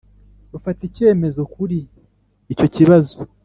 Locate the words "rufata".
0.51-0.81